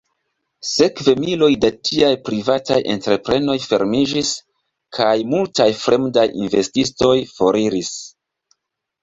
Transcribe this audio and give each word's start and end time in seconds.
Sekve 0.67 1.11
miloj 1.25 1.49
da 1.65 1.69
tiaj 1.89 2.09
privataj 2.29 2.77
entreprenoj 2.93 3.57
fermiĝis 3.67 4.33
kaj 4.99 5.11
multaj 5.35 5.69
fremdaj 5.83 6.27
investistoj 6.47 7.15
foriris. 7.37 7.95